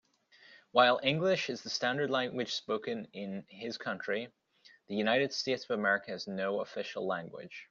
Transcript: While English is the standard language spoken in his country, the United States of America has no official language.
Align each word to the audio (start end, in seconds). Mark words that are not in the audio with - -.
While 0.71 0.99
English 1.03 1.47
is 1.51 1.61
the 1.61 1.69
standard 1.69 2.09
language 2.09 2.55
spoken 2.55 3.07
in 3.13 3.45
his 3.47 3.77
country, 3.77 4.29
the 4.87 4.95
United 4.95 5.31
States 5.31 5.65
of 5.65 5.77
America 5.79 6.09
has 6.09 6.27
no 6.27 6.61
official 6.61 7.05
language. 7.05 7.59